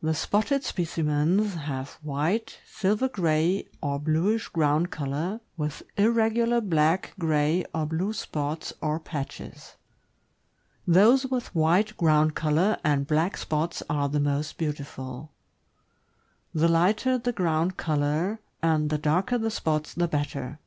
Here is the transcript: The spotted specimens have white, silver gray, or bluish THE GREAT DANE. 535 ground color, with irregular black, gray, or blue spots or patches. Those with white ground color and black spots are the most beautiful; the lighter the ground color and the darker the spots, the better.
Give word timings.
The 0.00 0.14
spotted 0.14 0.62
specimens 0.62 1.54
have 1.54 1.94
white, 2.00 2.60
silver 2.64 3.08
gray, 3.08 3.66
or 3.82 3.98
bluish 3.98 4.44
THE 4.44 4.50
GREAT 4.52 4.64
DANE. 4.66 4.86
535 4.86 4.92
ground 4.92 4.92
color, 5.36 5.40
with 5.56 5.82
irregular 5.96 6.60
black, 6.60 7.14
gray, 7.18 7.64
or 7.74 7.84
blue 7.84 8.12
spots 8.12 8.72
or 8.80 9.00
patches. 9.00 9.74
Those 10.86 11.26
with 11.26 11.52
white 11.56 11.96
ground 11.96 12.36
color 12.36 12.78
and 12.84 13.08
black 13.08 13.36
spots 13.36 13.82
are 13.90 14.08
the 14.08 14.20
most 14.20 14.58
beautiful; 14.58 15.32
the 16.54 16.68
lighter 16.68 17.18
the 17.18 17.32
ground 17.32 17.76
color 17.76 18.38
and 18.62 18.90
the 18.90 18.98
darker 18.98 19.38
the 19.38 19.50
spots, 19.50 19.92
the 19.92 20.06
better. 20.06 20.60